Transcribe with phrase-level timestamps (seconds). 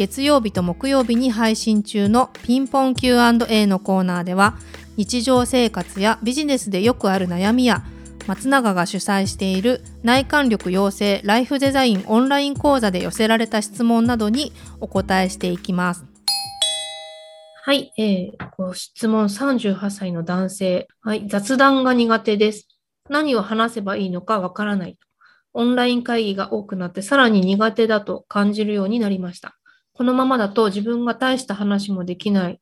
[0.00, 4.56] 月曜日と木曜日に配信中のピンポン Q&A のコーナーでは
[4.96, 7.84] 日常生活やビジネスでよくある悩みや
[8.26, 16.06] 松永が主催している内観力養成ライフデザインオンライン講座で寄せられた質問などにお答えしていきます。
[17.62, 22.68] はい、えー、ご質問38歳の男性、はい、雑談が苦手です。
[23.10, 24.98] 何を話せばいいのかわからない。
[25.52, 29.59] オンライン会議が多くなってさらに苦手だと感じるようになりました。
[30.00, 32.58] このままだと自分が大した話もできない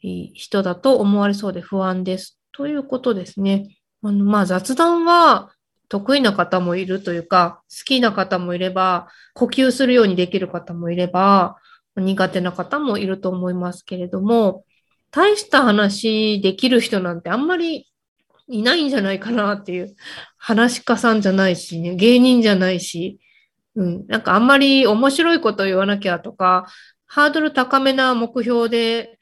[0.00, 2.40] 人だと思われそうで不安です。
[2.50, 3.76] ということですね。
[4.02, 5.52] あのまあ、雑談は
[5.88, 11.58] 得意な方もいるというか、好きな方もいれば、呼吸するようにできる方もいれば、
[11.96, 14.64] 苦手な方もいると思いますけれども、
[15.12, 17.88] 大した話できる人なんてあんまり
[18.48, 19.94] いないんじゃないかなっていう、
[20.38, 23.20] 話家さんじゃないし、ね、芸人じゃないし、
[23.76, 26.66] うん、なんかあんまり面白いこと言わなきゃとか、
[27.06, 29.18] ハードル高めな目標で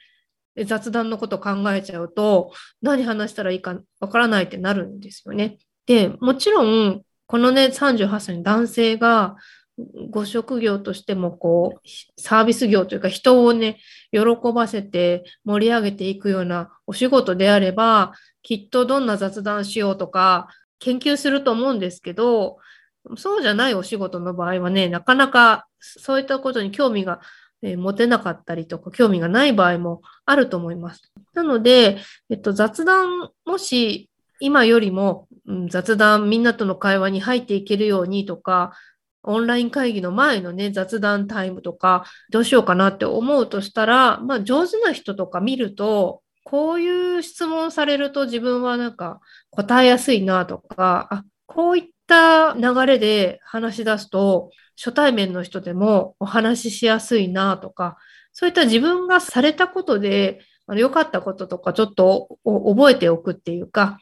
[0.67, 5.59] 雑談のこと考えちゃうと、何話したらいいかわからないってなるんですよね。
[5.87, 9.37] で、もちろん、このね、38歳の男性が、
[10.11, 13.79] ご職業としてもこうサービス業というか人をね
[14.13, 14.21] 喜
[14.55, 22.59] ばせて盛り上げていくようなお仕事であればきっとどんな雑談しようとか研究すると思うんですけど
[23.17, 27.21] そうじゃないお仕事の場合はね、なかなかそういったことに興味が
[27.63, 31.13] 持てなかったりとか、興味がない場合もあると思います。
[31.35, 31.99] なので、
[32.31, 38.73] えっと、雑談、もし今よりも、うん、雑談、みんなとの会話に入っていけるようにとか、
[39.23, 49.21] オンライン会議の前のね、雑談タイムとか、どうしようかなって思うとしたら、まあ、上手な人とか見ると、こういう質問されると自分はなんか
[49.51, 51.25] 答えやすいなとか、あ、
[51.55, 57.99] こういった流れで話し出すと、初対面の人でもお話ししやすいなとか、
[58.33, 63.99] そういった自分がされたことで、良かったこととかちょっと覚えておくっていうか、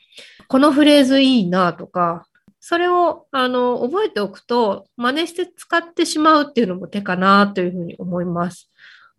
[0.48, 2.26] このフレーズいいなとか、
[2.60, 8.70] それをあの覚えておくと、真似して使ってしまうっていうのも手かなというふうに思います。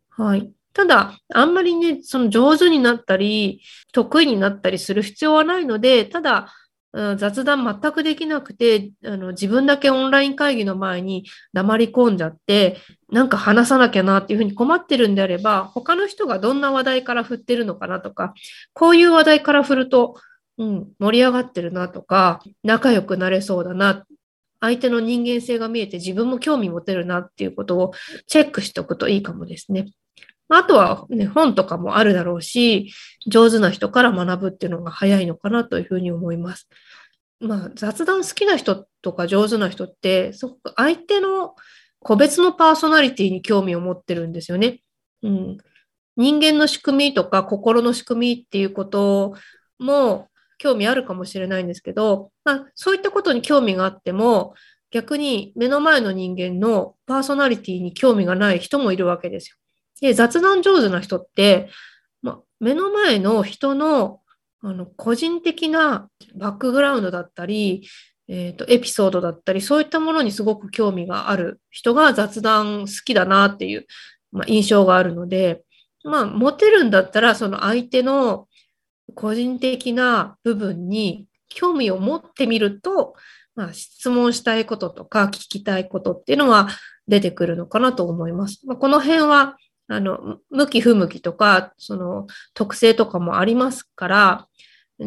[0.09, 0.51] はい。
[0.73, 3.61] ただ、あんまりね、その上手になったり、
[3.91, 6.53] 得意になったりする必要はないので、ただ、
[6.93, 12.77] 雑談全くできなくてあの、自分だけオンライン会議の前に黙り込んじゃって、
[13.09, 18.33] なんか話さなきゃなっていうふうに困ってるんであれば、他の人がどんな話題から振ってるのかなとか、
[18.73, 20.15] こういう話題から振ると、
[20.57, 24.05] うん、盛り上がってるなとか、仲良くなれそうだな、
[24.59, 27.93] 相手の人間性が見えて自分も興味持てるなっていうことを
[28.27, 29.91] チェックしておくといいかもですね。
[30.57, 32.91] あとは、ね、本とかもあるだろうし、
[33.27, 36.67] 上手な人から学ぶっていうのが早いのかなというふうに思います。
[37.39, 41.55] まあ、雑談好きな人とか上手な人って、すごく相手の
[41.99, 44.81] 個別のパーソナリティに興味を持ってるんですよね。
[45.23, 45.57] うん、
[46.17, 49.35] 人間の仕組みとか心の仕組みっていうこと
[49.79, 54.53] も興味あるかもしれないんですけど、まあ、そういったことに興味があっても、
[54.91, 59.55] 逆に目の前の人間のパーソナリティに興味がない人もいるわけですよ。
[60.01, 61.69] で、雑談上手な人って、
[62.21, 64.19] ま、目の前の人の
[64.63, 67.87] あの個人的なバックグラウンドだったり、
[68.27, 73.87] えーと、エピソードだったり、そういったものにすごく興味がある人が雑談好きだなっていう、
[74.31, 75.63] まあ、印象があるので、
[76.03, 78.47] まあ、モテるんだったら、その相手の
[79.15, 83.15] 個人的な部分に興味を持ってみると、
[83.55, 86.69] まあ、質問したいこととか聞きたいことっていうのは
[87.07, 88.65] 出てくるのかなと思います。
[88.65, 89.57] まあ、この辺は
[89.91, 94.47] あの、向き不向きとか、その特性とかもありますから、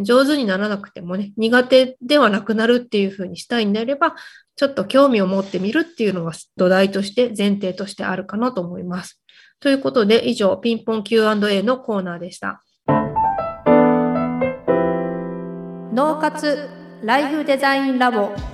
[0.02, 4.14] 上手にならなくてもね、苦手ではなくなるっていうふうにしたいんであれば、
[4.56, 9.20] ちょっと興味を持ってみるっていうのが土台として、前提としてあるかなと思います。
[9.60, 12.62] ということで、以上、ピンポン Q&A のコーナーでした。
[15.92, 16.68] 脳活
[17.04, 18.53] ライフデザインラボ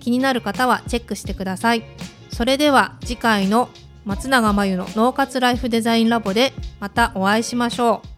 [0.00, 1.84] 気になる方はチェックしてください。
[2.32, 3.68] それでは次回の
[4.04, 8.09] 松永真由の脳活ライフデザインラボでまたお会いしましょう。